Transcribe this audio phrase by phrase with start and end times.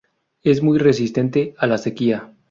[0.41, 2.33] Es muy resistente a la sequía.